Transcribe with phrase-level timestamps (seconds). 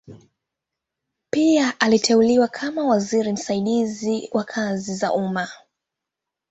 [1.29, 5.47] Pia aliteuliwa kama waziri msaidizi wa kazi za umma.